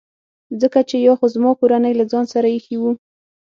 [0.61, 2.91] ځکه چي یا خو زما کورنۍ له ځان سره ایښي وو.